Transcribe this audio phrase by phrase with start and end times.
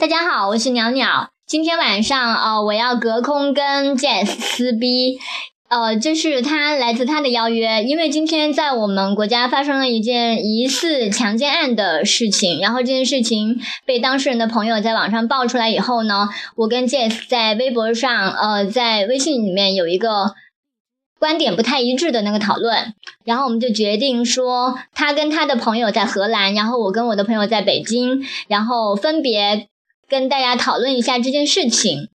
[0.00, 1.28] 大家好，我是鸟鸟。
[1.46, 5.18] 今天晚上，呃，我要隔空跟 Jess 撕逼，
[5.68, 20.32] 呃，这是他来自他的邀约，因为今天在我们国家发生了一件疑似强奸案的事情，然后这件事情被当事人的朋友在网上爆出来以后呢，我跟 Jess 在微博上，呃，在微信里面有一个。
[21.18, 22.94] 观点不太一致的那个讨论，
[23.26, 29.68] 然后我们就决定说，他跟他的朋友在荷兰，然后我跟我的朋友在北京，然后分别
[30.10, 32.08] 跟大家讨论一下这件事情。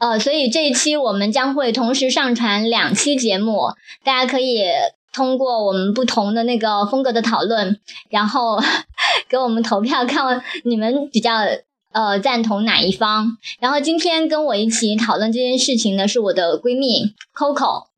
[0.00, 4.64] 呃，所以这一期我们将会同时上传两期节目，大家可以
[5.12, 7.78] 通过我们不同的那个风格的讨论，
[8.10, 8.58] 然后
[9.30, 11.34] 给我们投票，看你们比较
[11.92, 13.36] 呃赞同哪一方。
[13.60, 17.88] 然后今天跟我一起讨论这件事情的是我的闺蜜 Coco。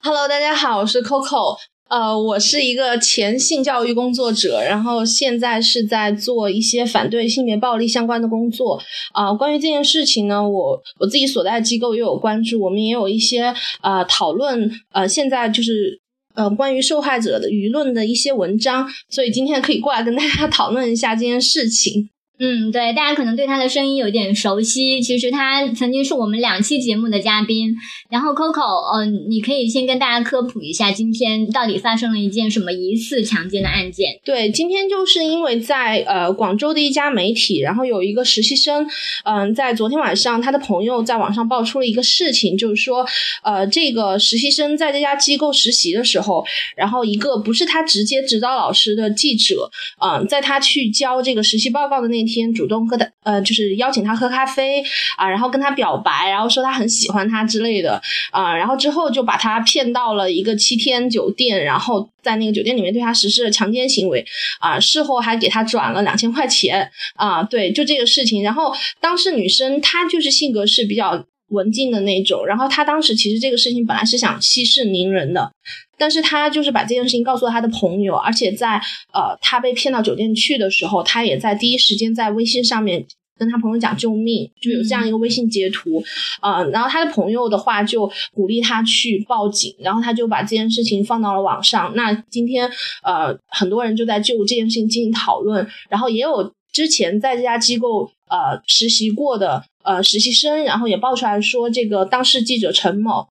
[0.00, 1.56] Hello，大家好，我是 Coco。
[1.92, 8.80] 呃，我是一个前性教育工作者，然后现在是在做一些反对性别暴力相关的工作。
[9.12, 14.70] 啊，关于这件事情呢，我我自己所在的机构也有关注，我们也有一些呃讨论。
[14.92, 16.00] 呃，现在就是
[16.34, 22.08] 呃关于受害者的舆论的一些文章，所以今天可以过来跟大家 讨论一下这件事情。
[22.38, 25.00] 嗯，对，大家可能对他的声音有点熟悉。
[25.00, 27.72] 其实他曾经是我们两期节目的嘉宾。
[28.10, 34.18] 然后 Coco，嗯，你可以先跟大家科普一下，今天到底发生了一件什么疑似强奸的案件？
[34.24, 38.86] 对，今天就是因为在呃广州的一家媒体，然后有一个实习生，
[39.24, 43.06] 嗯，在昨天晚上，他的朋友在网上爆出了一个事情，就是说，
[43.44, 46.44] 呃，这个实习生在这家机构实习的时候，
[46.76, 49.70] 然后一个不是他直接指导老师的记者，
[50.04, 52.32] 嗯，在他去交这个实习报告的那天。
[52.32, 54.82] 天主动和他呃，就是邀请他喝咖啡
[55.18, 64.24] 啊，然后跟他表白，然后说他很喜欢他之类的啊，然后之后就把他骗到了一个七天酒店，然后在那个酒店里面对他实施了强奸行为
[64.60, 68.42] 啊，事后还给他转了两千块钱啊，对，就这个事情。
[68.42, 75.52] 然后当时女生她就是性格是比较文静的那种，然后他当时其实这个事情本来是想息事宁人的。
[75.98, 78.76] 但是他就是把这件事情告诉了他的朋友，而且在
[79.12, 83.06] 呃他被骗到酒店去的时候，他也在第一时间在微信上面
[83.38, 86.02] 跟他朋友讲救命，就有这样一个微信截图，
[86.40, 91.92] 呃，然后他的朋友的话就鼓励他去报警，然后他就把这件事情放到了网上。
[91.94, 92.68] 那今天
[93.04, 103.26] 呃很多人就在就这件事情进行讨论，然后也有之前在这家机构呃实习过的呃实习生，然后也爆出来说这个当事记者陈某。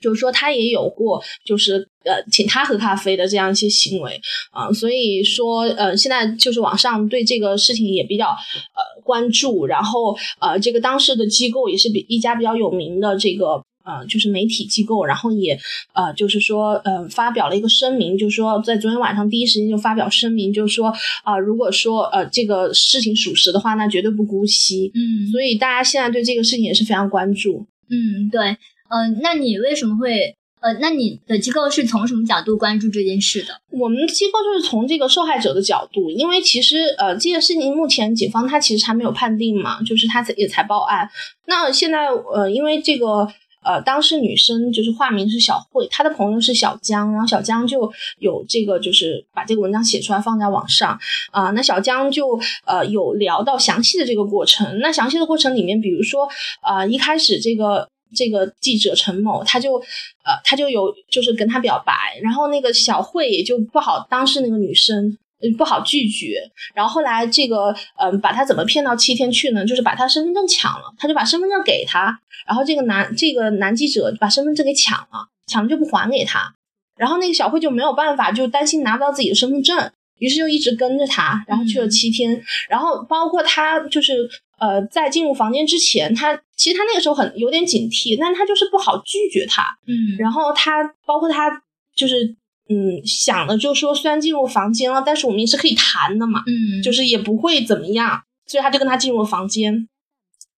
[0.00, 4.20] 就是说，他也有过，就是呃，请他喝咖啡的这样一些行为
[4.50, 15.58] 啊，所以说，呃，现在就是网上对这个事情也比较呃关注，然后呃，这个当事的机构也是比一家比较有名的这个呃，就是媒体机构，然后也
[15.92, 20.92] 呃，就是说呃，发表了一个声明，就是说在昨天晚上第一时间就发表声明，就是说
[21.24, 28.56] 啊，如果说呃这个事情属实的话，那绝对不姑息，嗯，所以大家现在对这个事情也是非常关注，嗯，对。
[28.94, 30.74] 嗯，那你为什么会呃？
[30.74, 33.58] 那你的机构是从什么角度关注这件事的？
[33.70, 41.08] 我们机构就是从这个受害者的角度，因为其实呃，这个事情目前警方他其实还没有判定嘛，就是他也才报案。
[41.46, 43.26] 那现在呃，因为这个
[43.62, 50.98] 呃，当时女生就是化名是小慧，她的朋友是小江，然后小江就有这个就是把这个文章写出来放在网上
[51.30, 51.50] 啊。
[51.50, 56.28] 那小江就呃有聊到详细的这个过程，那详细的过程里面，比如说
[56.60, 57.88] 啊，一开始这个。
[58.14, 65.16] 这个记者陈某，他就，呃，他就有就是跟他表白，然后那个小慧也就不好，当时那个女生
[65.56, 66.42] 不好拒绝，
[66.74, 69.64] 然后后来这个，嗯，把他怎么骗到七天去呢？
[69.64, 76.54] 就是把他身份证抢了，他就把身份证给他，然后这个男这个男记者把身份证给抢了，抢了就不还给他，
[76.96, 84.28] 然后那个小慧就没有办法，就担心拿不到自己的身份证，于是就一直跟着他，然后去了七天，然后包括他就是。
[84.62, 89.64] 呃，在进入房间之前，他其实他那个时候很有点警惕，但他就是不好拒绝他。
[89.88, 91.50] 嗯，然后他包括他
[91.96, 92.36] 就是
[92.68, 96.42] 嗯想的，就说虽然进入房间了，但是我们也是可以谈的嘛。
[96.46, 99.88] 嗯，就是也不会怎么样，所以他就跟他进入了房间。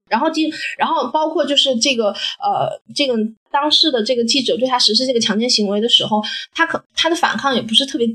[0.09, 3.17] 然后进，然后包括就是这个呃，这个
[3.51, 8.07] 当事的这个记者对他实施这个强奸行为的时候，他可他的反抗也不是特别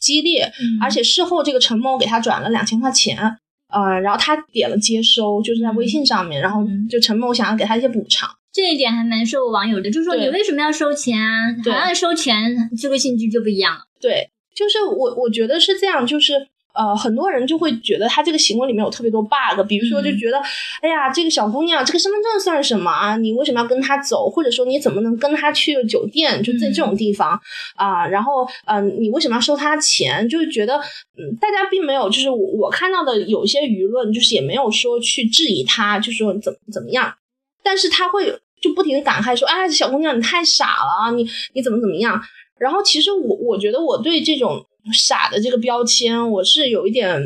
[0.00, 3.38] 激烈，而且事后这个陈某给他转了两千块钱。
[3.72, 11.54] 呃，然后他点了接收，就是在微信上面，然后就陈某想要给他一些补偿，这一点还蛮受网友的，就是说你为什么要收钱啊？
[11.72, 12.36] 好像收钱，
[12.78, 13.80] 这个性质就不一样了。
[14.00, 16.34] 对，就是我我觉得是这样，就是
[16.74, 20.38] 呃，很多人就会觉得他这个行为里面有特别多 bug，比如说就觉得，
[20.80, 23.16] 哎呀，这个小姑娘，这个身份证算什么啊？
[23.16, 24.28] 你为什么要跟她走？
[24.28, 26.42] 或者说你怎么能跟她去酒店？
[26.42, 27.38] 就在这种地方
[27.76, 30.28] 啊，然后，嗯，你为什么要收她钱？
[30.28, 30.76] 就是觉得，
[31.18, 37.14] 嗯，大家并没有，就是我我看到的有些舆论，就是也没有说去质疑她，就是说怎么怎么样，
[37.62, 38.26] 但是他会
[38.60, 42.20] 就不停的感慨说，哎，小姑娘你太傻了，你你怎么怎么样？
[42.58, 44.64] 然后其实我我觉得我对这种。
[44.92, 47.16] 傻的这个标签，我是有一点，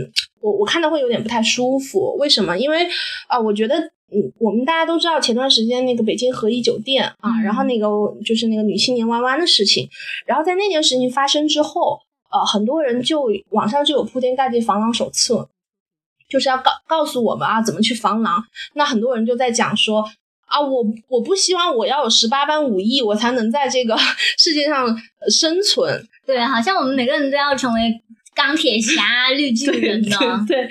[0.43, 2.15] 我我看到会有点不太舒服。
[2.19, 2.55] 为什么？
[2.59, 2.87] 因为
[3.29, 3.79] 啊，我觉得，
[4.13, 7.89] 嗯，我们大家都知道前段时间那个北京和颐酒店啊，然后那个
[8.27, 9.89] 就是那个女青年弯弯的事情，
[10.27, 11.99] 然后在那件事情发生之后，
[12.31, 15.49] 呃，很多人就网上就有铺天盖地防狼手册，
[16.29, 18.45] 就是要告告诉我们啊怎么去防狼。
[18.75, 20.05] 那很多人就在讲说
[20.47, 23.97] 啊，我我不希望我要有十八般武艺，我才能在这个
[24.39, 24.89] 世界上
[25.29, 26.07] 生存。
[26.25, 28.01] 对，好像我们每个人都要成为。
[28.37, 30.69] 钢铁侠、绿巨人呢，对，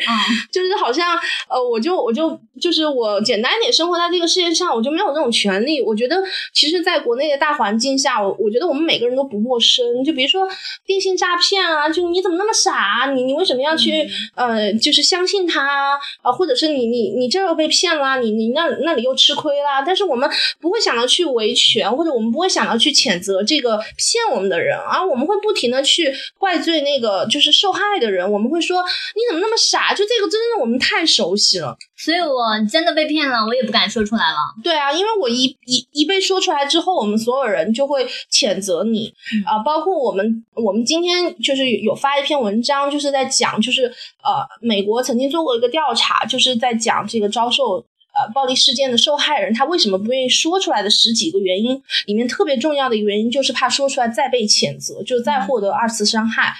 [0.51, 1.17] 就是好像
[1.49, 5.81] 呃，我就我就就是我简单一点生活在这个世界上，我就没有那种权利。
[5.81, 6.15] 我觉得
[6.53, 10.03] 其实，在国内的大环境下，我我觉得我们每个人都不陌生。
[10.03, 10.47] 就比如说
[10.85, 13.11] 电信诈骗啊，就你怎么那么傻？
[13.15, 16.31] 你你为什么要去呃，就是相信他啊？
[16.31, 19.81] 或者是你你你这又被骗啦，你你那那里又吃亏啦？
[19.81, 20.29] 但是我们
[20.61, 27.54] 不会想到去维权，或者我们不会想到去谴责这个骗我们的人，啊我们会不停的去怪罪那个就是。
[27.55, 29.93] 受害的人，我们会说你怎么那么傻？
[29.93, 34.37] 就这个真的我们太熟悉了，所以我真的被骗了，我也不敢说出来了。
[34.63, 39.13] 对啊，因为我一一一被说出来之后，我们所有人就会谴责你
[39.45, 43.85] 啊，包括我们，我们今天就是有发一篇文章，就是在讲，就是
[44.23, 47.85] 呃，美国曾经做过一个调查，就是在讲这个遭受。
[48.15, 56.53] 呃，暴力事件的受害人他为什么不愿意说出来的十几个原因里面，特别重要的一个原因就是怕说出来再被谴责，就再获得二次伤害。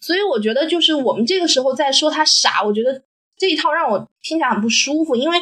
[0.00, 3.02] 所以我觉得，就是我们这个时候在说他傻，我觉得
[3.36, 5.38] 这一套让我听起来很不舒服，因为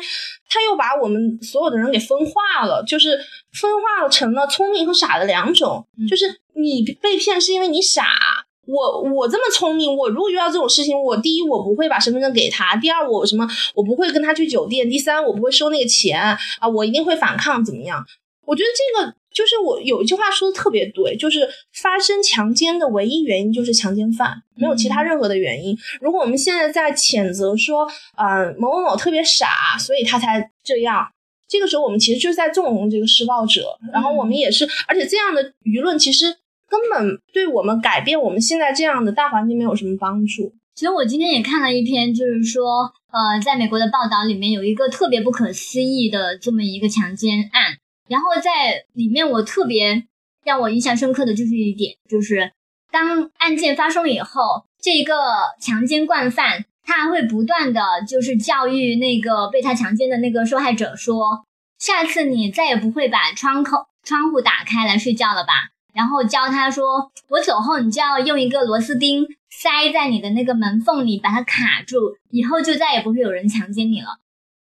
[0.49, 3.17] 他又把我们所有的人给分化了，就是
[3.53, 8.40] 分化了成了聪明和傻的两种，就是你被骗是因为你傻。
[8.71, 16.21] 我我这么聪明，我如果遇到这种事情，我第一我不会把身份证给他，第二我什么我不会跟他去酒店，第三我不会收那个钱
[16.61, 18.05] 啊，我一定会反抗怎么样？
[18.47, 25.77] 我觉得这个就是我有一句话说的特别对，就是发生强奸的唯一原因就是强奸犯，没有其他任何的原因。
[26.01, 31.07] 如果我们现在在谴责说嗯某某某特别傻，所以他才这样，
[31.49, 36.37] 这个时候我们其实就是在纵容这个施暴者，然后我们也是，而且这样的舆论其实。
[36.71, 40.55] 根本对我们改变我们现在这样的大环境没有什么帮助。
[40.77, 47.77] 其实我今天也看了一篇，就是说，呃，在美国的报道里面有一个特别不可思议的这么一个强奸案，
[48.09, 50.05] 然后在里面我特别
[50.45, 52.53] 让我印象深刻的就是一点，就是
[52.93, 55.15] 当案件发生以后，这一个
[55.61, 61.45] 强奸惯犯他还会不断的就是教育那个被他强奸的那个受害者说，
[61.79, 65.53] 下次你再也不会把窗口窗户打开来睡觉了吧。
[65.95, 71.97] 然后教他说：“我走后，你就要用一个螺丝钉塞在你的那个门缝里，把它卡住，
[72.31, 74.19] 以后就再也不会有人强奸你了。”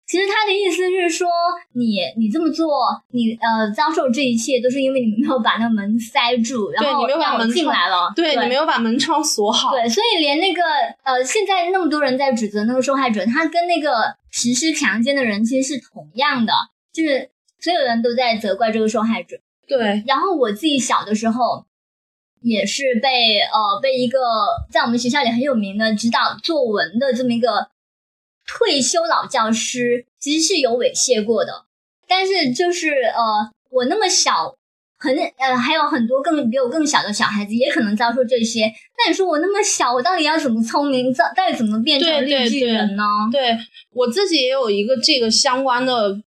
[0.07, 1.27] 其实他的意思是说，
[1.73, 2.65] 你你这么做，
[3.11, 8.13] 你呃遭受这一切都是因为你没有把那个门塞住，然后让我进来了。
[8.15, 9.71] 对你没有把门窗锁好。
[9.71, 10.61] 对，所以连那个
[11.03, 16.53] 呃，现在那么多人在指责那个受害者，他跟那个实施强奸的人其实是同样的，
[16.93, 17.29] 就是
[17.59, 19.35] 所有人都在责怪这个受害者。
[19.67, 21.65] 对，然后我自己小的时候，
[22.41, 24.19] 也是被呃被一个
[24.71, 27.67] 在我们学校里很有名的指导作文的这么一个
[28.47, 31.65] 退休老教师，其实是有猥亵过的。
[32.07, 34.55] 但是就是呃我那么小，
[34.97, 38.71] 很呃还有很多更比我更小的小孩子也可能遭受这些。
[38.97, 41.13] 那你说我那么小，我到底要怎么聪明？
[41.13, 43.03] 到到底怎么变成绿巨人呢？
[43.33, 43.57] 对
[43.91, 46.21] 我自己也有一个这个相关的。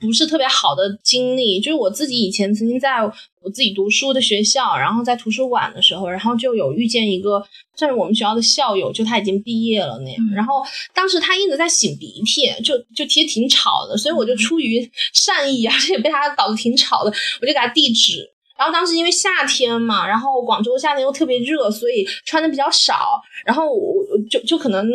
[0.00, 7.42] 不是特别好的经历，就是我自己以前曾经在我自己读书的学校，然后在图书馆的时候，然后就有遇见一个
[7.76, 10.62] 算是我们学校的校友，就他已经毕业了那样，然后
[10.94, 18.28] 当时他一直在擤鼻涕，就就其实挺吵的，所以我就出于善意，而且被他搞得挺吵的，我就给他递纸。
[18.56, 24.86] 然后当时因为夏天嘛，然后广州夏天又特别热，所以穿的比较少，然后我就就可能。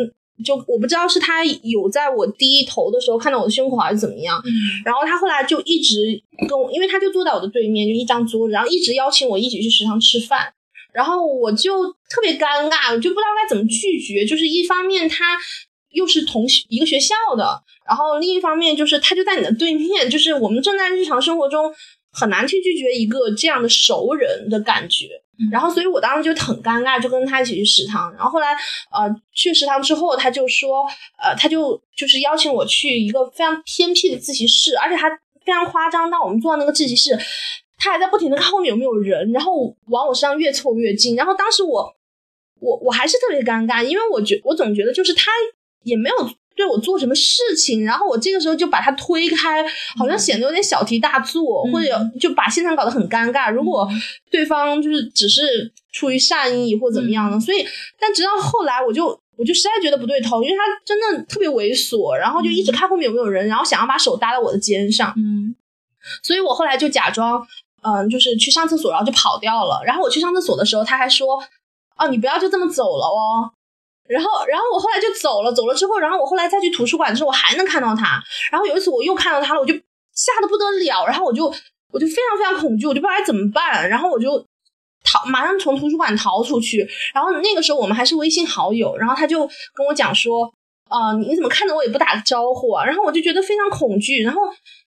[0.44, 4.40] 就我不知道是他有在我低头的时候看到我的胸口还是怎么样，
[4.84, 10.52] 然后他后来就一直跟我，因为他就坐在我的对面，就一张桌子，然后一直邀请我一起去食堂吃饭，
[10.92, 14.24] 然后我就特别尴尬，我就不知道该怎么拒绝。
[14.26, 15.38] 就是一方面他
[15.92, 21.72] 又是同学一个学校的，然后另一方面就是他就在你的对面，就是我们正在日常生活中
[22.12, 25.22] 很难去拒绝一个这样的熟人的感觉。
[25.50, 28.10] 然后，所以我当时就很尴尬，就跟他一起去食堂。
[28.14, 28.54] 然后后来，
[28.90, 30.84] 呃，去食堂之后，他就说，
[31.22, 35.08] 呃，他就就是邀请我去一个非常偏僻的自习室，而且还
[35.44, 36.10] 非常夸张。
[36.10, 37.18] 当我们坐到那个自习室，
[37.76, 41.16] 他还在不停的看后面有没有人，然后往我身上越凑越近。
[41.16, 41.94] 然后当时我，
[42.60, 45.30] 我我还是特别尴尬，因为我觉我总觉得就是他
[45.82, 46.16] 也没有。
[46.56, 49.62] 对我做什么事情，然后我这个时候就把他推开，
[49.96, 53.52] 好像显得有点小题大做，或者就把现场搞得很尴尬。
[53.52, 53.86] 如果
[54.30, 57.64] 对方就是只是出于善意或怎么样呢，所以，
[58.00, 65.54] 但直到后来，我就我就实在觉得不对头，因为他真的特别猥琐，然后就一直看后面有没有人，然后想要把手搭在我的肩上，嗯，
[66.22, 67.46] 所以我后来就假装，
[67.82, 69.82] 嗯，就是去上厕所，然后就跑掉了。
[69.84, 71.38] 然后我去上厕所的时候，他还说，
[71.98, 73.52] 哦，你不要就这么走了哦。
[74.08, 78.22] 然后，然后我后来就走了，走了之后，然后我后来再去图书馆的时候，我还能看到他。
[78.50, 79.74] 然后有一次我又看到他了，我就
[80.14, 81.46] 吓得不得了，然后我就
[81.92, 83.88] 我就非常非常恐惧，我就不知道该怎么办。
[83.88, 84.38] 然后我就
[85.04, 86.86] 逃，马上从图书馆逃出去。
[87.14, 90.52] 然后那个时候我们还是微信好友，然后他就跟我讲说
[90.88, 94.42] ：“啊，你怎么看着我也不打个招呼啊？”然后我就觉得非常恐惧，然后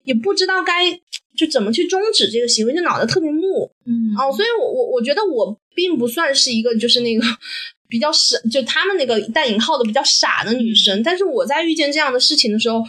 [0.05, 0.91] 也不知道该
[1.37, 3.71] 就怎么去终止这个行为，就脑袋特别木。
[3.87, 7.23] 嗯，哦，所以我我我觉得我并不算是一个就是那个。
[7.89, 12.83] 比较傻，就他们那个带引号的比较傻的女生，但是我在遇见这样的事情的时候，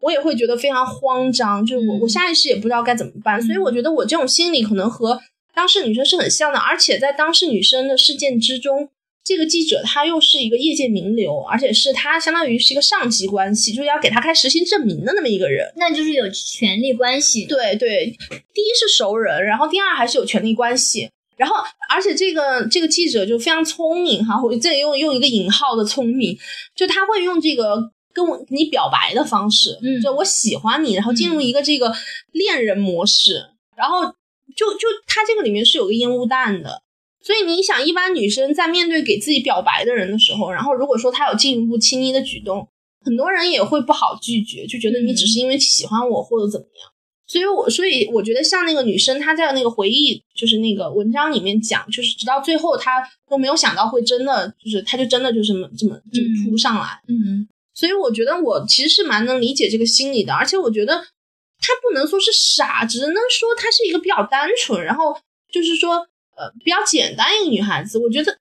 [0.00, 5.20] 我也会觉得非常慌张，就是我我下意识也不知道该怎么办，所以我觉得我这种心理可能和
[5.54, 8.88] 当事女生是很像的，而且在当事女生的事件之中，
[9.24, 17.46] 这个记者他又是一个业界名流，而且是他相当于是一个上级关系，就是要给他开实习证明的那么一个人，那就是有权利关系。
[17.46, 18.06] 对对，
[18.52, 21.08] 第一是熟人，然后第二还是有权利关系。
[21.36, 21.56] 然后，
[21.88, 26.38] 而且这个这个记者就非常聪明哈，我这里用用一个引号的聪明，
[26.76, 31.92] 就他会用这个跟我你表白的方式，嗯，就我喜欢你，然后进入一个这个
[32.32, 33.44] 恋人模式，
[33.76, 34.04] 然后
[34.56, 36.82] 就就他这个里面是有个烟雾弹的，
[37.20, 42.68] 所以你想，一般女生在面对给自己表白的人的时候，然后如果说他有进一步亲昵的举动，
[43.04, 46.93] 很多人也会不好拒绝，就觉得你只是因为喜欢我或者怎么样。
[47.26, 57.00] 所以，我所以我觉得像那个女生，她在那个回忆，就是那个文章里面讲，就是直到最后，她都没有想到会真的，就是她就真的就这么这么就扑上来。
[57.08, 60.96] 嗯，所以我觉得我其实是蛮能理解这个心理的，而且我觉得
[61.60, 65.16] 她不能说是傻，只能说她是一个比较单纯，然后
[65.52, 65.96] 就是说
[66.36, 67.98] 呃比较简单一个女孩子。
[67.98, 68.38] 我觉得。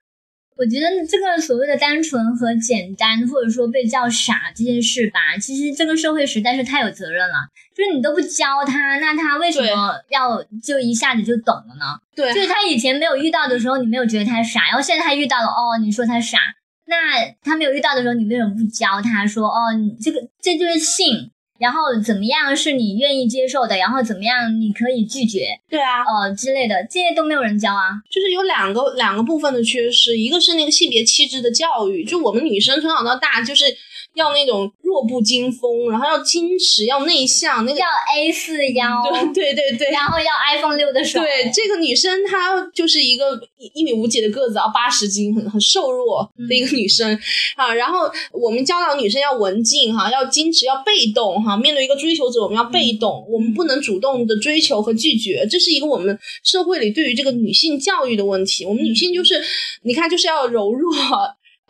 [0.58, 7.36] 我觉得这个所谓的单纯和简单，或者说被叫傻这件事吧，其实这个社会实在是太有责任了。
[7.76, 11.98] 就是你都不教他，那他为什么要就一下子就懂了呢？
[12.16, 16.38] 对，就是他以前没有遇到的时候，你没有觉得他傻，然后现在他遇到了，哦，你说他傻。
[16.86, 21.32] 那他没有遇到的时候，你为什么不教他说，哦，你这个这就是性。
[21.63, 23.77] 然后怎么样是你愿意接受的？
[23.77, 25.48] 然后怎么样你可以拒绝？
[25.70, 27.96] 对啊，呃之类的，这些都没有人教啊。
[28.12, 33.65] 就是有两个两个部分的缺失，一个是那个性别气质的教育，就我们女生从小到大就是。
[34.13, 39.03] 要那种弱不禁风，然后要矜持，要内向，那个要 A 四腰，
[39.34, 41.20] 对对对，然后要 iPhone 六的手。
[41.20, 43.39] 对，这个女生她就是一个
[43.74, 47.17] 一米五几的个子，要八十斤，很很瘦弱的一个女生
[47.55, 47.74] 啊。
[47.74, 51.58] 然后我们教导女生要文静哈，要矜持，要被动哈。
[51.58, 58.63] 面对一个追求者，我们要被动，我们不能主动的追求和拒绝，这是一个我们社会里对于这个女性教育的问题。
[58.65, 59.43] 我们女性就是，
[59.84, 60.91] 你看就是要柔弱。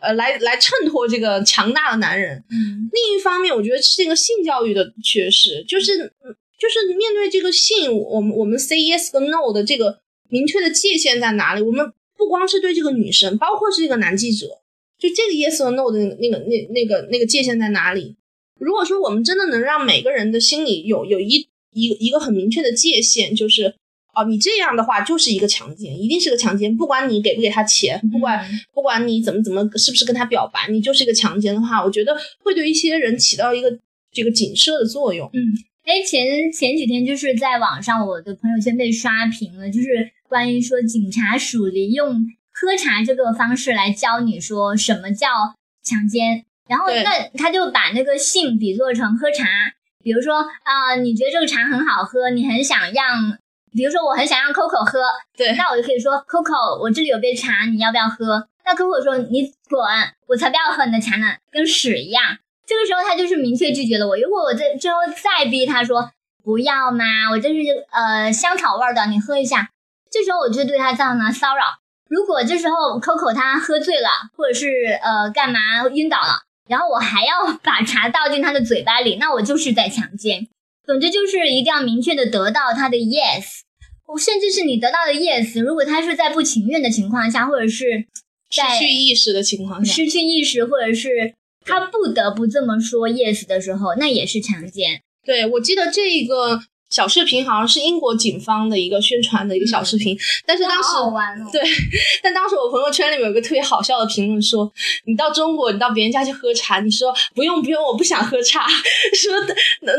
[0.04, 2.44] 呃，来来衬托这个强大的男人。
[2.50, 5.96] 嗯，另一方面，我觉得是这个性教育的缺失，就是
[6.58, 11.62] 就是面对这个性，我们我们 say yes 跟 no 的这个明确的界限在哪里？
[11.62, 14.46] 我们不光是对这个女生，包括是这个男记者，
[14.98, 18.16] 就这个 yes 和 no 的那个那那个那个界限在哪里？
[18.60, 23.74] 如果说我们真的能让每个人的心里有有一一个一个很明确的界限，就是。
[24.14, 26.76] 哦，你这样的话就是一个强奸，一定是个强奸。
[26.76, 33.78] 不管你给不给他钱，不管不管你怎么怎么是不是跟他表白，你就是一个强奸的话，我觉得会对一些人起到一个
[34.12, 35.28] 这个警示的作用。
[35.32, 35.40] 嗯，
[35.84, 42.14] 哎，前前几天就是在网上，我的朋友圈被刷屏了，就是关于说警察署里用
[42.52, 45.28] 喝茶这个方式来教你说什么叫
[45.82, 49.44] 强奸，然后那他就把那个性比作成喝茶，
[50.02, 53.38] 比如说啊，你觉得这个茶很好喝，你很想让。
[53.74, 55.02] 比如说，我很想让 Coco 喝，
[55.36, 58.46] 对，那我就可以说 Coco，我这里有杯茶，你要不要喝？
[58.64, 59.84] 那 Coco 说你滚，
[60.28, 62.38] 我才不要喝你的茶呢，跟屎一样。
[62.66, 64.16] 这个时候他就是明确拒绝了我。
[64.16, 66.10] 如果我在之后再逼他说
[66.42, 67.56] 不要嘛，我这是
[67.90, 69.68] 呃香草味的，你喝一下，
[70.10, 71.64] 这时候我就对他造成了骚扰。
[72.08, 74.68] 如果这时候 Coco 他喝醉了，或者是
[75.02, 75.58] 呃干嘛
[75.92, 80.46] 晕倒了，然后我还要把茶倒进他的嘴巴里，那我就是在强奸。
[80.86, 83.63] 总之就是一定要明确的得到他的 yes。
[84.18, 88.06] 甚至是你得到的 yes，如果他是在不情愿的情况下，或者是
[88.54, 91.34] 在失去意识的情况下，失去意识，或者是
[91.64, 95.02] 他不得不这么说 yes 的时候，那也是强奸。
[95.24, 96.62] 对，我记得这个。
[96.94, 100.90] 小视频好像是英国警方的一个宣传的一个小视频，但是当时
[101.50, 101.60] 对，
[102.22, 104.72] 但当时我朋友圈里面有个特别好笑的评论说
[105.04, 108.68] ：“你到中国，你到别人家去喝茶，你说不用不用，我不想喝茶。”
[109.12, 109.34] 说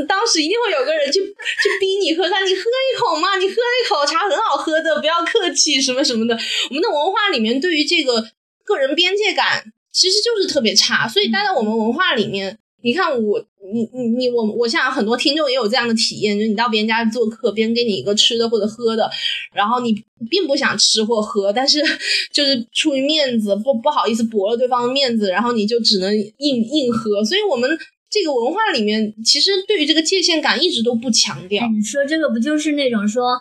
[0.07, 6.33] 当时一定会有个人去 去逼你喝茶，你喝一口嘛，你喝一口茶很好喝的，不要客气什么什么的。
[6.69, 8.25] 我们的文化里面对于这个
[8.63, 12.57] 个人边界感其实就是特别差，所以待在我们文化里面。
[12.85, 19.09] 你看我，你你你我，我想很多听众也有这样的体验，就是你到别人家做客，别人给你一个吃的或者喝的，
[19.51, 19.91] 然后你
[20.29, 21.81] 并不想吃或喝，但是
[22.31, 27.25] 就是出于面子，不不好意思驳了对方的面子，然后你就只能硬硬喝。
[27.25, 27.67] 所以，我们
[28.07, 31.67] 这个文化里面，其实对于这个界限感一直都不强调。
[31.67, 33.31] 你说这个不就是那种说，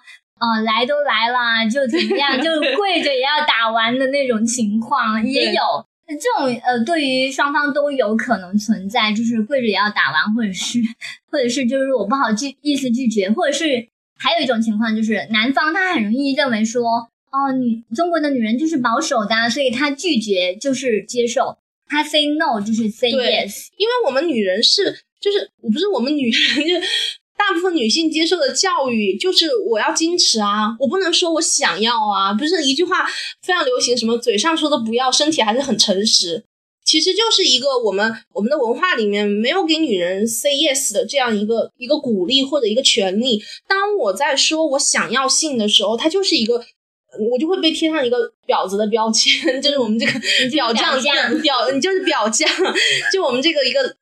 [0.40, 5.60] 呃，来都来了，就怎么样， 就跪着也要打完的那种情况，也有。
[6.06, 10.78] 这种呃，对于双方都有可能存在，就是跪着也要打完，或者是，
[11.30, 16.82] 或者是就是我不好拒意思拒绝，或者是还有一种情况就是男方他很容易认为说，
[17.30, 21.56] 哦，女中国的女人就是保守的，所以他拒绝就是接受，
[21.86, 24.84] 他 say no 就是 say yes，因为我们女人是
[25.20, 26.86] 就是我不是我们女人就。
[27.36, 33.04] 大部分女性接受的教育就是我要矜持啊，我不能说我想要啊，不是一句话
[33.42, 36.44] 非常流行，什么嘴上说的不要，身体还是很诚实，
[36.84, 43.42] 其实就是一个我们我们的文化里面没有给女人 say yes 的这样一个一个鼓励或者一个权利。
[43.68, 46.64] 当我在说我想要性的时候，它就是一个，
[47.32, 50.12] 我就会被贴上一个婊子的标签， 就是我们这个
[50.50, 50.98] 表将
[51.42, 52.48] 表，你就是表将，
[53.12, 53.96] 就我们这个一个。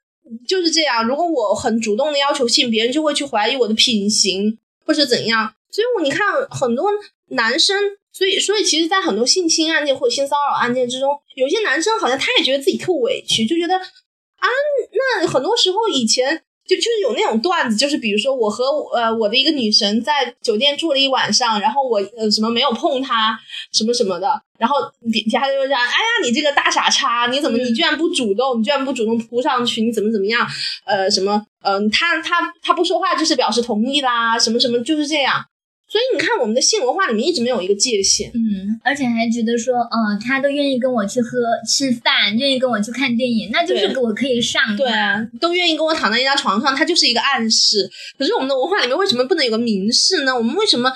[0.46, 5.54] 就是这样，如果我很主动的要求性，别人就会去怀疑我的品行或者怎样。
[5.70, 6.90] 所以，我你看很多
[7.28, 7.76] 男生，
[8.12, 14.48] 所以所以其实，在很多性侵案件或性骚扰案件之中，有些男生好像他也觉得自己特委屈，就觉得啊，
[14.92, 16.42] 那很多时候以前。
[16.66, 18.64] 就就是有那种段子，就是比如说我和
[18.94, 23.38] 呃我的一个女神在酒店住了一晚上，然后我呃什么没有碰她
[23.72, 24.76] 什么什么的，然后
[25.12, 30.46] 底下就这样，哎呀你这个大傻叉，你怎么你居然不主动，你居然不主动扑上去，你怎么怎么样？
[30.86, 35.44] 呃什么嗯他他他不说话就是表示同意啦，什么什么就是这样。
[35.92, 41.28] 所以你看，我们的性文化里面一直没有一个界限，嗯，而且还觉得说，嗯，他都愿意跟我去喝
[41.68, 47.90] 吃饭，愿意跟我去看电影，那就是我可以上，对啊，都愿意跟我躺在一张床上，他就是一个暗示。
[48.16, 50.34] 可是我们的文化里面为什么不能有个明示呢？
[50.34, 50.90] 我们为什么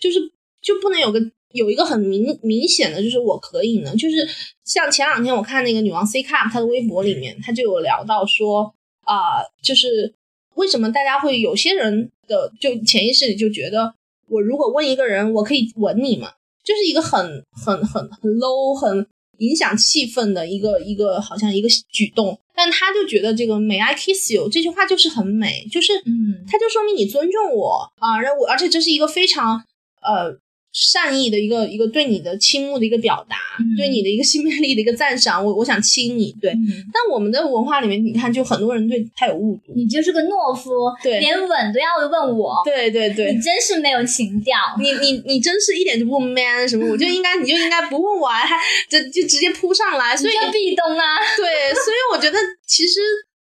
[0.00, 0.18] 就是
[0.60, 1.20] 就不能有个
[1.52, 3.94] 有一个很明明显的，就是我可以呢？
[3.94, 4.28] 就是
[4.64, 10.12] 像前两天我看那个女王 C Cup 她的微博里面，她就有聊到说，啊，就是
[10.56, 13.94] 为什么大家会有些人的就潜意识里就觉得。
[14.30, 16.30] 我如果问一个人，我可以吻你吗？
[16.64, 19.06] 就是一个很很很很 low、很
[19.38, 29.64] 影响气氛的一个一个好像一个举动，但他就觉得这个 May I kiss you 这句话就是很美，就是嗯，他就说明你尊重我啊，然后我而且这是一个非常
[30.02, 30.38] 呃。
[30.72, 33.36] 善意的一个一个对你的倾慕的一个表达，
[33.76, 36.52] 对你的一个性魅力的一个赞赏，我我想亲你，对。
[36.92, 40.70] 但我们的文化里面，你看，就很多人对他有误读，你就是个懦夫，
[41.02, 48.56] 对，连吻都要问我，对对对，你真是没有情调，你你你真是一点都不 man 什么，我就应该你就应该不问我，还
[48.88, 51.04] 就就直接扑上来，所以壁咚啊，
[51.36, 53.00] 对，所以我觉得其实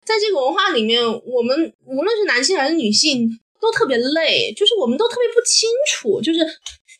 [0.06, 3.28] 在这个文化里面，我们无论是男性还是女性
[3.60, 6.40] 都特别累，就是我们都特别不清楚，就是。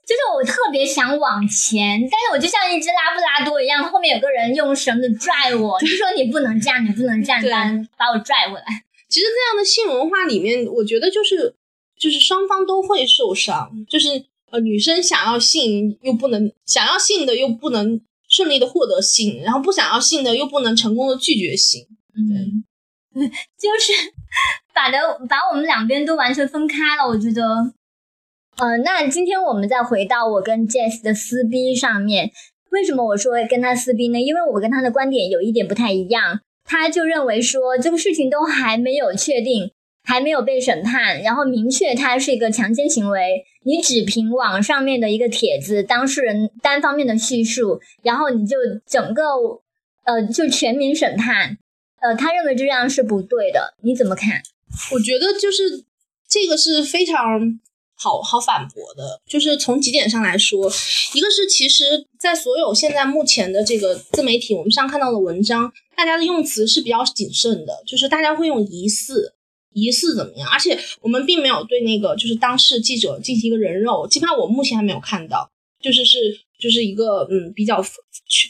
[0.06, 7.42] 就是我特别想往前，但是我就像一只拉布拉多一样，后面有个人用绳子拽我， 就说你不能这样，你不能这样，
[7.98, 8.66] 把我拽回来。
[9.10, 11.56] 其实这样的性文化里面，我觉得就是
[11.98, 22.64] 就是双方都会受伤，就是呃女生想要性又不能想要性的又不能顺利的获得性，然后不想要性的又不能成功的拒绝性，嗯，
[23.58, 24.14] 就是
[24.72, 27.74] 把的把我们两边都完全分开了，我觉得。
[28.58, 32.32] 呃，那今天我们再回到我跟 Jess 的撕逼上面，
[32.72, 34.22] 为什么我说跟他撕逼呢？
[34.22, 39.72] 因为我跟他的观点有一点不太一样，他就认为说这个事情都还没有确定，
[40.06, 49.24] 还没有被审判，然后明确他是一个强奸行为，你只凭网上面的一个帖子，当事人单方面的叙述，然后你就整个
[50.06, 51.58] 呃就全民审判，
[52.00, 54.42] 呃，他认为这样是不对的，你怎么看？
[54.94, 55.84] 我觉得就是
[56.26, 57.60] 这个是非常。
[57.98, 60.72] 好好反驳的，就是从几点上来说，
[61.14, 69.34] 一个是其实，在所有现在目前的这个自媒体，我们上看到的文章，大家的用词是比较谨慎的，就是大家会用疑似，
[69.74, 75.50] 疑似怎么样，而且我们并没有对那个就是当事记者进行一个人肉，基本上我目前还没有看到，
[75.82, 76.20] 就是是
[76.60, 77.82] 就是一个嗯比较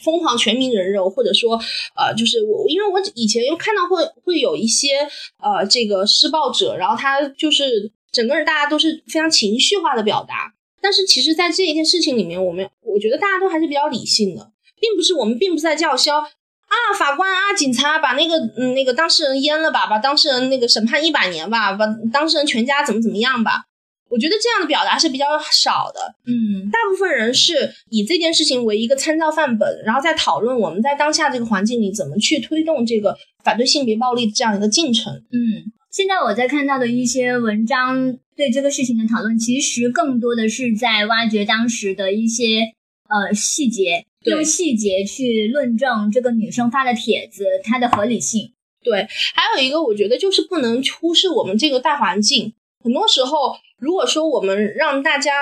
[0.04, 1.56] 疯狂全民人肉，或者说
[1.96, 4.98] 呃就是我因为我以前又看到会会有一些
[5.38, 16.20] 呃这个施暴者，然后他就是整个人大家都是非常情绪化的表达，但是其实，在这一件事情里面，我们我觉得大家都还是比较理性的，并不是我们并不是在叫嚣。
[16.20, 23.64] 啊，法官啊，警察把那个嗯那个当事人阉了吧，把当事人那个审判一百年吧，把当事人全家怎么怎么样吧？
[24.08, 26.14] 我觉得这样的表达是比较少的。
[26.26, 35.12] 嗯，大部分人是以这件事情为一个参照范本，然后再讨论我们在当下这个环境里怎么去推动这个反对性别暴力这样一个进程。
[35.32, 42.74] 嗯，现在我在看到的一些文章对这个事情的讨论，其实更多的是在挖掘当时的一些
[43.08, 44.04] 呃细节。
[44.20, 48.52] 用细节去论证这个女生发的帖子它的合理性。
[48.84, 52.52] 对，还有一个我觉得就是不能忽视我们这个大环境。
[52.84, 55.32] 很多时候，如果说我们让大家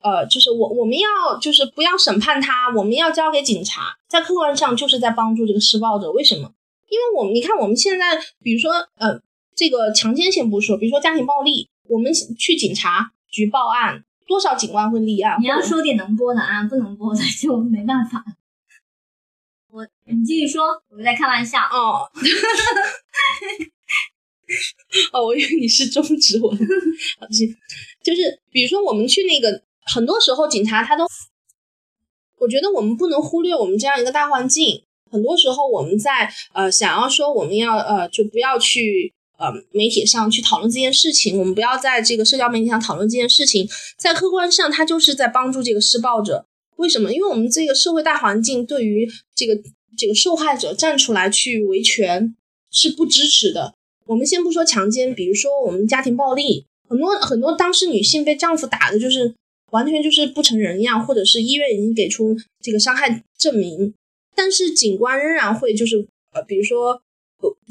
[0.00, 6.12] 呃，就是我我们要就是不要审判他，我们要交给警察，在客观上就是在帮助这个施暴者。
[6.12, 6.52] 为什么？
[6.88, 9.20] 因为我们你看我们现在，比如说呃，
[9.54, 14.04] 这个强奸先不说，比如说家庭暴力，我们去警察局报案。
[14.26, 15.38] 多少警官会立案？
[15.38, 18.24] 你要说点能播的啊，不能播的就没办法。
[19.70, 22.08] 我你继续说，我在开玩笑哦。
[25.12, 26.50] 哦，我以为你是中指我。
[27.20, 27.54] 好，行，
[28.02, 29.62] 就是比如说我们去那个，
[29.94, 31.04] 很多时候警察他都，
[32.38, 34.86] 我觉得我们不能忽略我们这样一个大环境。
[35.10, 39.12] 很多时候我们在呃想要说我们要呃就不要去。
[39.36, 43.68] 呃，媒体上去讨论这件事情，我们不要在这个社交媒体上讨论这件事情。
[43.98, 46.46] 在客观上，他就是在帮助这个施暴者。
[46.76, 47.12] 为什么？
[47.12, 49.60] 因为我们这个社会大环境对于这个
[49.96, 52.36] 这个受害者站出来去维权
[52.70, 53.74] 是不支持的。
[54.06, 59.34] 我们先不说强奸，比如说我们家庭暴力，很多很多当事女性被丈夫打的，就是
[59.72, 63.94] 完全就是不成人样，或者是医院已经给出这个伤害证明，
[64.36, 67.00] 但是警官仍然会就是呃，比如说。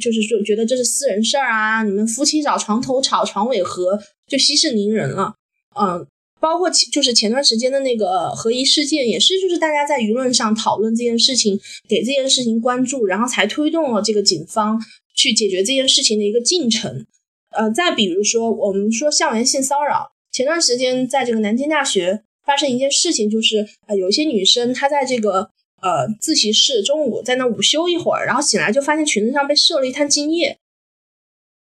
[0.02, 5.36] 就是说，觉得这是私人事儿啊，你们夫妻找床头吵，床尾和，就息事宁人了。
[5.80, 6.06] 嗯，
[6.40, 14.82] 包括就是前段时间的那个合一事件，也是就是大家在舆论上讨论这件事情，给这件事情关注，然后才推动了这个警方
[15.16, 17.06] 去解决这件事情的一个进程。
[17.52, 25.50] 呃，再比如说，我们说校园性骚扰，前段时间在这个南京大学发生一件事情，就是呃，有一些女生她在这个。
[25.84, 30.58] 呃，自习室中午在那午休一会儿，然后醒来就发现裙子上被射了一滩精液，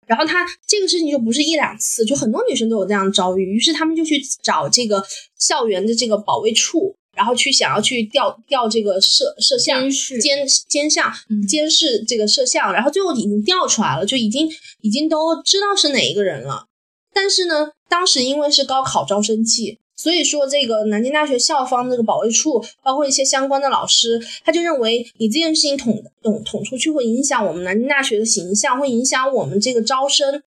[0.08, 5.04] 然后他这个事情就不是一两次，就很多女生都有这样遭遇，于是他们就去找这个
[5.38, 11.12] 校园的这个保卫处，然后去想要去调调这个摄摄像监视监监像
[11.48, 14.48] 监视这个摄像，然后最后已经调出来了，就已经
[14.82, 16.66] 已经都知道是哪一个人了，
[17.14, 19.78] 但是呢，当时因为是高考招生季。
[19.98, 30.40] 所以说，这个南京大学校方这个保卫处，包括一些相关的老师，他就认为你这件事情捅捅捅出去，会影响我们南京大学的形象，会影响我们这个招生。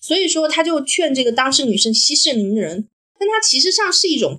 [0.00, 2.86] 所以说，他就劝这个当事女生息事宁人。
[3.18, 4.38] 但他其实上是一种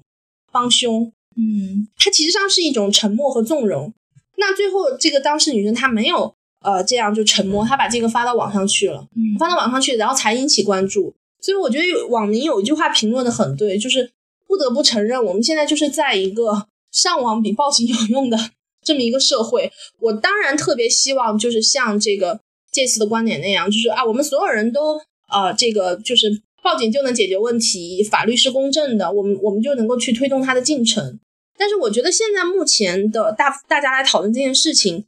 [0.50, 3.94] 帮凶，嗯，他其实上是一种沉默和纵容。
[4.38, 9.06] 那最后，这个当事女生她没有呃这样就沉默，她把这个发到网上去了，
[9.38, 11.14] 发到网上去，然后才引起关注。
[11.42, 14.10] 所以我觉得网民有一句话评论的很对，就是。
[14.54, 18.38] 不得不承认，我们现在就是在一个上网比报警有用的
[18.86, 19.72] 这么一个社会。
[20.00, 22.40] 我当然特别希望，就是像这个
[22.72, 31.20] 这次的观点那样，就是啊，我们所有人都呃，这个就是报警就能解决问题，法律是公正的，我们我们就能够去推动它的进程。
[31.58, 35.04] 但是我觉得现在目前的大大家来讨论这件事情，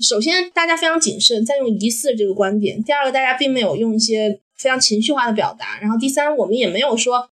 [0.00, 7.28] 首先大家非常谨慎，在用疑似这个观点；第二个，大家并没有用一些非常情绪化的表达；然后第三，我们也没有说。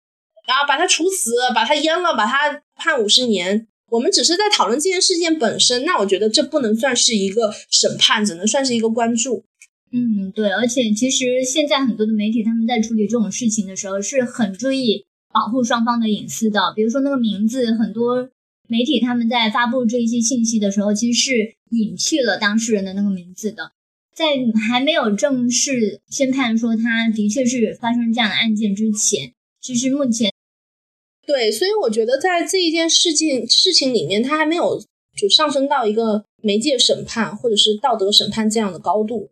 [0.46, 3.66] 然后把他处死，把他阉了，把他判五十年。
[3.90, 9.44] 我们只是在讨论这件事件本身，那我觉得这不能算是一个审判，只能算是一个关注。
[9.92, 10.50] 嗯，对。
[10.50, 16.72] 而且其实现在很多的媒体他们在处理这种事情的时候是很注意保护双方的隐私的。
[16.74, 18.28] 比如说那个名字，很多
[18.66, 23.70] 媒体他们在发布这一些信息的时候，其实是隐去了当事人的那个名字的。
[24.12, 24.24] 在
[24.68, 30.33] 还没有正式宣判说他的确是发生这样的案件之前，其实目前。
[31.26, 34.82] 对，所以我觉得在这一件事情事情里面，它还没有
[35.16, 39.28] 就上升到一个媒介审判或者是道德审判这样的高度。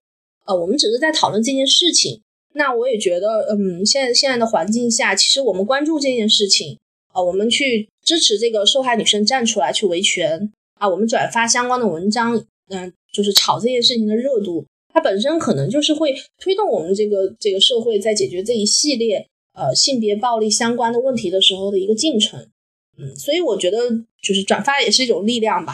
[0.46, 2.20] 呃，我们只是在讨论这件事情。
[2.54, 6.78] 那我也觉得，嗯，现在现在的环境下，其实我们关注这件事情，
[7.12, 22.48] 啊，我们去支持这个受害女生站出来去维权，啊，我们转发相关的文章，嗯，就是炒这件事情的热度，它本身可能就是会推动我们这个这个社会在解决这一系列呃性别暴力相关的问题的时候的一个进程。
[22.98, 23.78] 嗯，所以我觉得
[24.22, 25.72] 就是转发也是一种力量吧。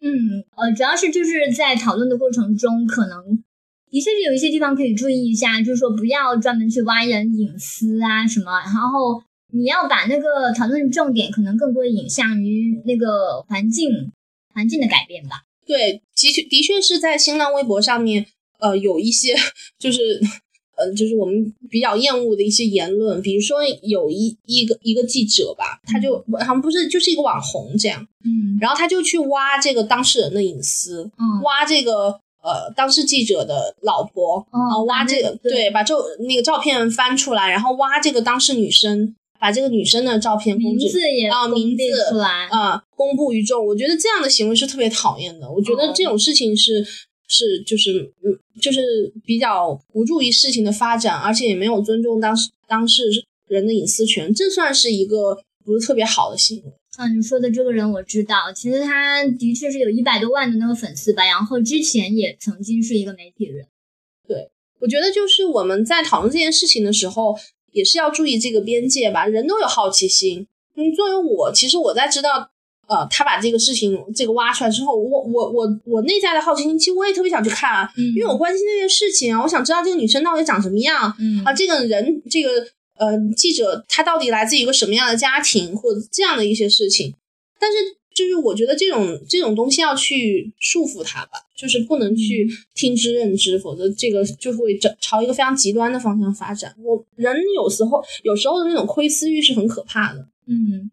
[0.00, 3.42] 嗯，呃，主要是就是在讨论的过程中，可能
[3.88, 14.12] 的确是有一些地方可以注意一下，就是说不要专门去挖人隐私啊什么，然后你要把那个讨论重点可能更多引向于那个环境
[14.52, 15.42] 环境的改变吧。
[15.64, 18.26] 对，的确的确是在新浪微博上面，
[18.58, 19.36] 呃，有一些
[19.78, 20.20] 就是。
[20.76, 42.48] 呃，就是我们比较厌恶的一些言论，比如说有一一个一个记者吧，他就好像不是就是一个网红这样，嗯，然后他就去挖这个当事人的隐私，嗯，挖这个呃当事记者的老婆，啊，挖这个对，把照那个照片翻出来，然后挖这个当事女生，把这个女生的照片名字也啊名字出来。
[42.50, 46.86] 啊公布于众，我觉得这样的行为是特别讨厌的，我觉得这种事情是。
[47.28, 53.02] 是，就是嗯，就是比较不注意事情的发展，而且也没有尊重当事当事
[53.48, 56.72] 人的隐私权，这算是一个不是特别好的行为。
[56.98, 63.66] 嗯，你说的这个人我知道，其实他的确是有一百多万的那个粉丝吧，然后之前也曾经是一个媒体人。
[64.26, 64.48] 对，
[64.80, 67.36] 我觉得就是我们在讨论这件事情的时候，
[67.72, 69.26] 也是要注意这个边界吧。
[69.26, 72.50] 人都有好奇心，嗯，作为我，其实我在知道。
[72.88, 82.50] 呃，他把这个事情这个挖出来之后，我我我我内在的好奇心，其实我也特别想去看啊，因为我关心这件事情啊，我想知道这个女生到底长什么样，嗯啊，这个人这个
[82.98, 87.12] 呃记者他到底来自一个什么样的家庭，或者这样的一些事情。
[87.58, 87.78] 但是
[88.14, 96.74] 就是我觉得这种这种东西要去束缚他吧，就是不能去听之任之，否则这个就会朝朝一个非常极端的方向发展。
[96.84, 100.90] 我人有时候有时候的那种窥私欲是很可怕的，嗯。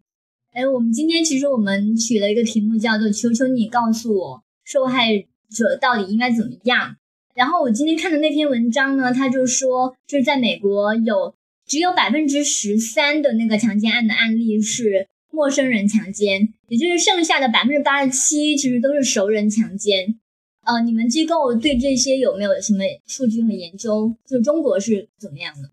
[0.54, 6.94] 哎，我们今天其实我们取了一个题目，叫做“求求你告诉我受害者到底应该怎么样”。
[7.34, 11.34] 然后我今天看的那篇文章呢，他就说，就是在美国有
[11.66, 20.20] 只有百分之十三的那个强奸案的案例是陌生人强奸，也就是剩下的百分之八十七其实都是熟人强奸。
[20.62, 24.14] 呃，你们机构对这些有没有什么数据和研究？
[24.24, 25.70] 就中国是怎么样的？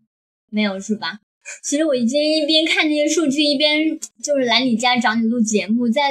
[0.50, 1.20] 没有是吧？
[1.62, 5.88] 其实我已经一边看这些数据，一边就是来你家找你录节目。
[5.88, 6.02] 在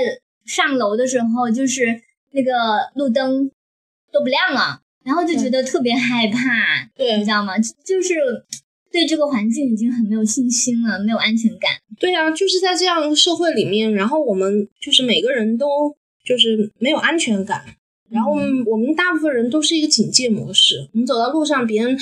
[0.46, 2.52] 上楼的时候，就是那个
[2.96, 3.50] 路灯
[4.12, 6.40] 都不亮了，然后就觉得特别害怕，
[6.96, 7.58] 对，你知道吗？
[7.60, 8.14] 就是
[8.92, 11.72] 对这个环境已经很没有信心了，没有安全感。
[11.98, 17.64] 对啊，就是在这样社会里面，然后我们就是每个人都就是没有安全感，
[18.10, 20.90] 然后我们大部分人都是一个警戒模式。
[20.92, 21.98] 我们走到路上，别人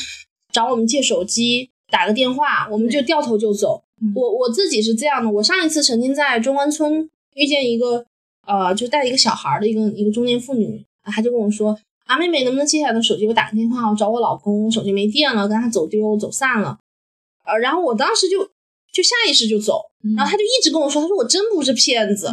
[0.51, 1.69] 找我们借手机。
[1.91, 3.81] 打个电话，我们就掉头就走。
[4.15, 8.05] 我我自己是这样的，我上一次曾经在中关村遇见一个，
[8.47, 13.27] 呃，就带一个小孩的一个一个中年妇女，她就跟我说：“啊，妹妹，能不能借下的手机？
[13.27, 16.77] 我打个电话，我找我老公，手机没电了，跟他走丢走散了。”
[17.45, 18.39] 呃，然后我当时就
[18.93, 19.81] 就下意识就走，
[20.15, 22.27] 然后他就一直跟我说：“他说我真不是骗子，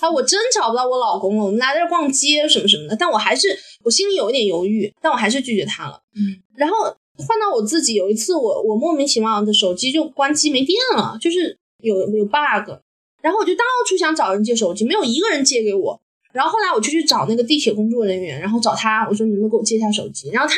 [0.00, 3.48] 啊我真找不到我老公了，我们俩在这逛街什么什么的。”但我还是
[3.84, 6.00] 我心里有一点犹豫，但我还是拒绝他了。
[6.14, 6.96] 嗯，然后。
[7.20, 12.70] 换到我自己，有一次我我莫名其妙的手机就关机没电了，就是有有 bug，
[13.22, 16.00] 然后我就到处想找人借手机，没有一个人借给我。
[16.32, 20.30] 然后后来我就去找那个地铁工作人员，然后找他，我说你能不能给我借一下手机？
[20.30, 20.56] 然后他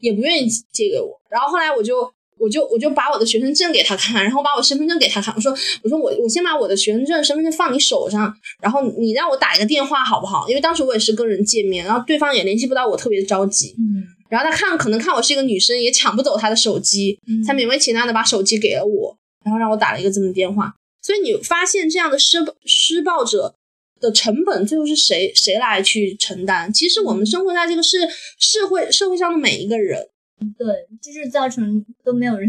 [0.00, 1.20] 也不愿意借给我。
[1.30, 5.52] 然后后来我就我就我就把我的学生证给他看，然后把我身份证给他看，我说
[5.84, 10.48] 我说我我先把我的学生证、身份证放你手上，然后你让我打一个电话好不好？
[10.48, 13.76] 因为当时我也是跟人见面，然后对方也联系不到我，特别着急。
[13.78, 14.02] 嗯。
[14.32, 19.14] 然后他看，可能看我是一个女生，也抢不走他的手机，才勉为其难的把手机给了我，
[19.44, 20.74] 然后让我打了一个这么电话。
[21.02, 23.54] 所以你发现这样的施施暴者
[24.00, 26.72] 的成本最后是谁谁来去承担？
[26.72, 27.98] 其实我们生活在这个是
[28.38, 30.08] 社会社会上的每一个人，
[30.56, 30.66] 对，
[31.02, 32.48] 就是造成都没有人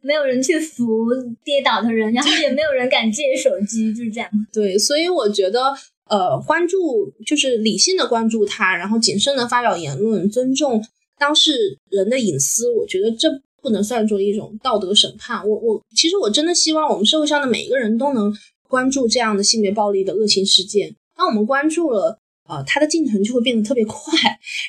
[0.00, 1.08] 没有人去扶
[1.44, 4.30] 跌倒的人，然后也没有人敢借手机，就是这样。
[4.50, 5.74] 对，所以我觉得
[6.08, 10.82] 呃，关注就是理性的关注他，然后谨慎的发表言论，尊重。
[11.18, 13.28] 当事人的隐私，我觉得这
[13.60, 15.46] 不能算作一种道德审判。
[15.48, 18.32] 我我其实我真的希望我们社会上的每一个人都能
[18.68, 20.94] 关注这样的性别暴力的恶性事件。
[21.16, 24.16] 当我们关注了，呃，它的进程就会变得特别快，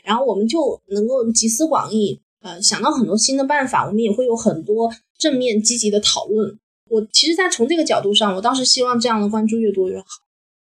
[0.03, 3.85] 然后我们就能够集思广益，呃，想到很多新的办法。
[3.85, 6.57] 我们也会有很多正面积极的讨论。
[6.89, 10.05] 我其实，在从这个角度上，我倒是希望这样的关注越多越好。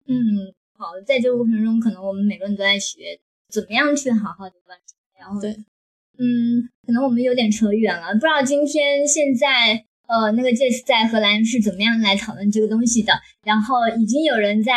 [0.07, 0.17] 嗯，
[0.77, 3.17] 好，在这个过程中，可能我们每个人都在学
[3.49, 5.55] 怎么样去好好的关注，然后对。
[6.19, 13.13] 嗯，可能我们有点扯远了，不知道今天现在呃那个 Jess 在荷兰是怎么样来讨论这个东西的。
[13.43, 14.73] 然后已经有人在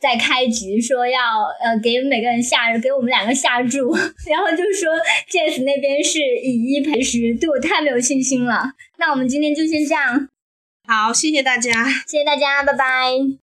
[0.00, 3.94] 在开局说要呃给每个人下给我们两个下注，
[4.28, 4.92] 然后就说
[5.30, 8.72] Jess 那边是以一赔十，对我太没有信心了。
[8.98, 10.28] 那我们今天就先这样，
[10.86, 13.38] 好，谢谢大家，谢谢大家，拜拜。